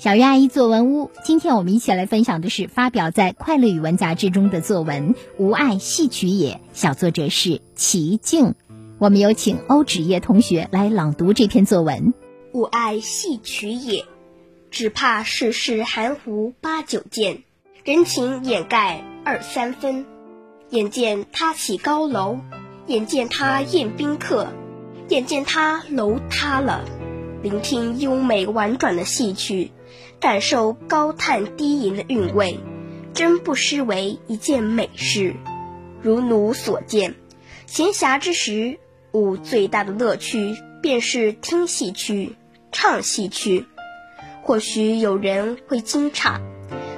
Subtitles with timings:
[0.00, 8.54] 小鱼阿姨作文屋，今天我们一起来分享的是发表在《快乐语文》杂志中的作文《吾爱戏曲也》，小作者是齐静。
[8.96, 12.14] 我们有请欧芷叶同学来朗读这篇作文。
[12.52, 14.06] 吾爱戏曲也，
[14.70, 17.42] 只怕世事含糊八九件，
[17.84, 20.06] 人情掩盖二三分。
[20.70, 22.38] 眼见他起高楼，
[22.86, 24.48] 眼见他宴宾客，
[25.10, 26.86] 眼见他楼塌了。
[27.42, 29.70] 聆听优美婉转的戏曲。
[30.18, 32.60] 感受高叹低吟的韵味，
[33.14, 35.34] 真不失为一件美事。
[36.02, 37.14] 如奴所见，
[37.66, 38.78] 闲暇之时，
[39.12, 42.36] 吾最大的乐趣便是听戏曲、
[42.72, 43.66] 唱戏曲。
[44.42, 46.40] 或许有人会惊诧，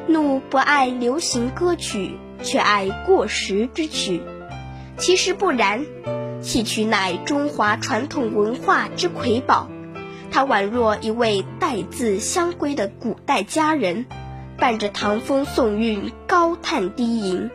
[0.06, 4.22] 奴不爱流行歌曲，却爱过时之曲。
[4.96, 5.84] 其实不然，
[6.40, 9.68] 戏曲乃中华传统文化之瑰宝。
[10.32, 14.06] 他宛若一位带字相归的古代佳人，
[14.56, 17.50] 伴着唐风宋韵，高叹低吟，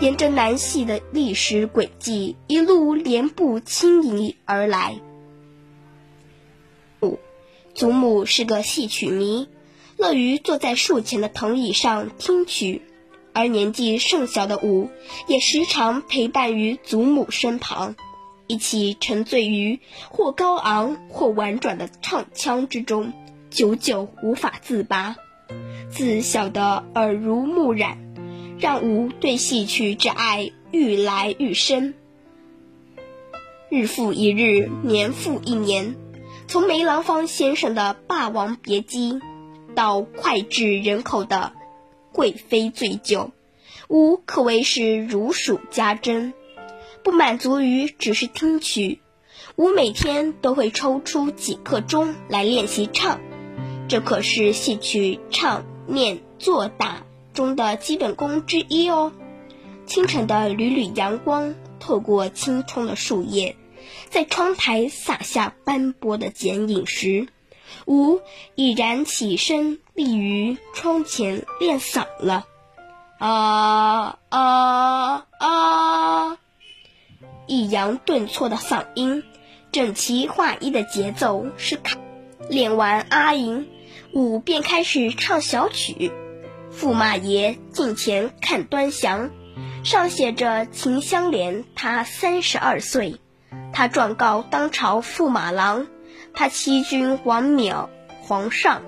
[0.00, 4.96] 沿着南戏的历史轨迹，一路连步轻移而来。
[7.02, 7.18] 五，
[7.74, 9.46] 祖母是个戏曲迷，
[9.98, 12.80] 乐于坐在树前的藤椅上听曲，
[13.34, 14.88] 而年纪尚小的五
[15.26, 17.96] 也时常陪伴于祖母身旁。
[18.46, 23.12] 一起沉醉于或高昂或婉转的唱腔之中，
[23.50, 25.16] 久久无法自拔。
[25.90, 27.98] 自小的耳濡目染，
[28.58, 31.94] 让吾对戏曲之爱愈来愈深。
[33.70, 35.94] 日复一日，年复一年，
[36.46, 39.12] 从梅兰芳先生的《霸王别姬》，
[39.74, 41.52] 到脍炙人口的
[42.14, 43.32] 《贵妃醉酒》，
[43.88, 46.34] 吾可谓是如数家珍。
[47.04, 49.02] 不满足于只是听曲，
[49.56, 53.20] 我每天都会抽出几刻钟来练习唱，
[53.88, 59.12] 这可是戏曲唱、念、做、打中的基本功之一哦。
[59.84, 63.54] 清晨的缕缕阳光透过青葱的树叶，
[64.08, 67.28] 在窗台洒下斑驳的剪影时，
[67.86, 68.22] 吾
[68.54, 72.46] 已然起身立于窗前练嗓了。
[73.18, 76.38] 啊啊啊！
[77.46, 79.22] 抑扬顿挫的嗓音，
[79.72, 81.98] 整齐划一的节奏是卡。
[82.48, 83.68] 练完阿吟，
[84.12, 86.12] 舞便开始唱小曲。
[86.78, 89.30] 驸马爷近前看端详，
[89.84, 93.20] 上写着“秦香莲”，他三十二岁。
[93.72, 95.86] 他状告当朝驸马郎，
[96.34, 97.88] 他欺君王冕
[98.22, 98.82] 皇上。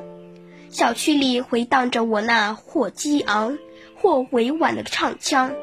[0.69, 3.56] 小区里回荡着我那或激昂
[3.94, 5.55] 或委婉的唱腔。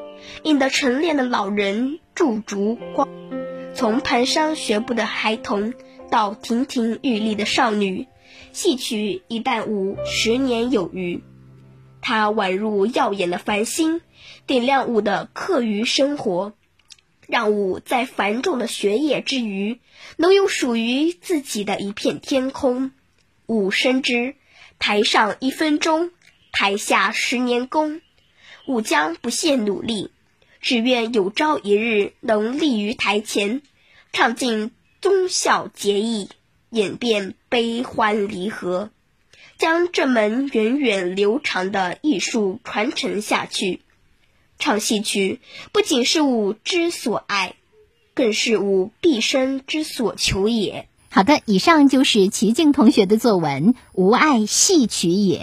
[0.42, 3.08] 引得晨练的老人驻足观，
[3.74, 5.74] 从蹒跚学步的孩童
[6.10, 8.06] 到亭亭玉立的少女，
[8.52, 11.22] 戏曲已伴舞十年有余。
[12.00, 14.02] 它宛如耀眼的繁星，
[14.46, 16.52] 点亮舞的课余生活，
[17.26, 19.80] 让舞在繁重的学业之余，
[20.16, 22.92] 能有属于自己的一片天空。
[23.46, 24.34] 舞深知，
[24.78, 26.10] 台上一分钟，
[26.52, 28.00] 台下十年功。
[28.66, 30.10] 吾将不懈努力，
[30.60, 33.60] 只愿有朝一日能立于台前，
[34.12, 34.70] 唱尽
[35.00, 36.28] 忠孝节义，
[36.70, 38.90] 演遍悲欢离合，
[39.58, 43.80] 将这门源远流长的艺术传承下去。
[44.58, 45.40] 唱戏曲
[45.72, 47.56] 不仅是吾之所爱，
[48.14, 50.88] 更是吾毕生之所求也。
[51.10, 55.38] 好的，以上就是齐静同学的作文《吾爱戏曲也》。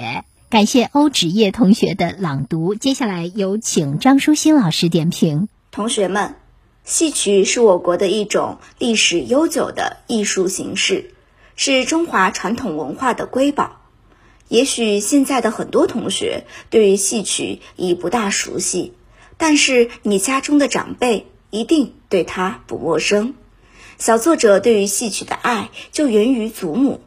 [0.52, 5.48] 感谢欧芷叶同学的朗读，接下来有请张舒心老师点评。
[5.72, 6.36] 同学们，
[6.84, 11.14] 戏曲是我国的一种历史悠久的艺术形式，
[11.56, 13.78] 是中华传统文化的瑰宝。
[14.50, 18.92] 也许现在的很多同学对于戏曲已不大熟悉，
[19.38, 23.36] 但是你家中的长辈一定对它不陌生。
[23.98, 27.00] 小作者对于戏曲的爱就源于祖母，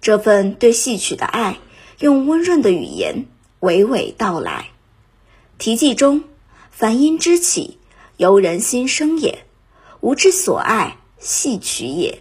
[0.00, 1.58] 这份对戏曲的爱。
[2.02, 3.26] 用温润的语言
[3.60, 4.70] 娓娓道来。
[5.56, 6.24] 题记中，
[6.72, 7.78] 凡因之起，
[8.16, 9.44] 由人心生也。
[10.00, 12.18] 吾之所爱，戏曲也。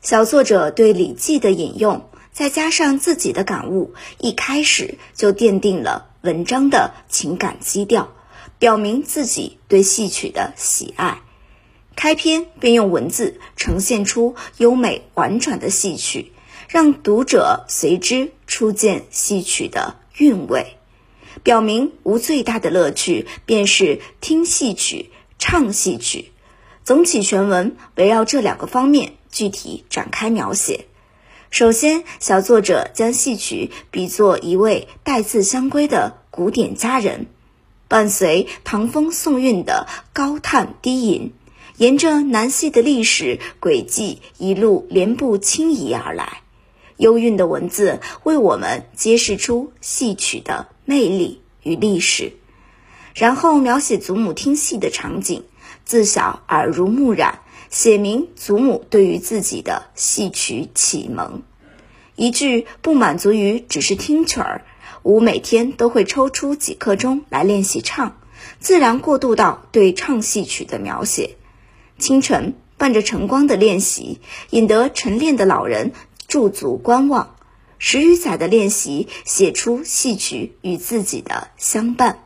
[0.00, 8.14] 小作者对《礼记》的引用，再加上自己的感悟，一开始就奠定了文章的情感基调，
[8.60, 11.22] 表明自己对戏曲的喜爱。
[11.96, 16.30] 开篇便用文字呈现出优美婉转的戏曲。
[16.68, 20.76] 让读者随之初见戏曲的韵味，
[21.42, 26.30] 表明无最大的乐趣便是听戏曲、唱戏曲。
[26.84, 30.84] 总体全文围绕这两个方面具体展开描写。
[31.48, 37.28] 首先，小作者将戏曲比作一位带字相归的古典佳人，
[37.88, 41.32] 伴随唐风宋韵的高叹低吟，
[41.78, 46.42] 沿着南戏的历史轨迹一路连步轻移而来。
[46.98, 52.34] 幽韵的文字为我们揭示出戏曲的魅力与历史，
[53.14, 55.44] 然后描写祖母听戏的场景，
[55.84, 57.40] 自小耳濡目染。
[57.70, 61.42] 写明祖母对于自己的戏曲启蒙，
[62.16, 64.64] 一句不满足于只是听曲儿，
[65.02, 68.16] 吾每天都会抽出几刻钟来练习唱，
[68.58, 71.36] 自然过渡到对唱戏曲的描写。
[71.98, 74.18] 清晨伴着晨光的练习，
[74.48, 75.92] 引得晨练的老人
[76.28, 77.34] 驻足观望。
[77.78, 82.22] 十余载的练习，写出戏曲与自己的相伴。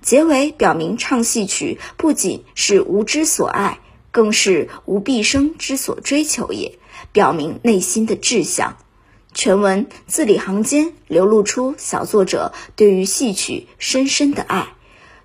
[0.00, 3.78] 结尾表明唱戏曲不仅是吾之所爱。
[4.10, 6.78] 更是吾毕生之所追求也，
[7.12, 8.76] 表明内心的志向。
[9.32, 14.74] 全文字里行间流露出小作者对于戏曲深深的爱，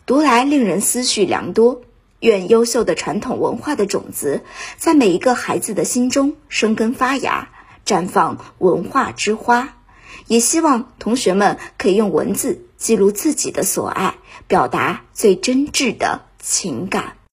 [0.06, 1.82] 读来令人思绪良多。
[2.22, 4.42] 愿优秀的传统文化的种子
[4.78, 7.50] 在每一个孩子的心中生根发芽，
[7.88, 9.70] 绽放文化之花。
[10.28, 14.16] 也希望同学们可以用文字记录自己的所爱，
[14.48, 17.17] 表达最真挚的情感。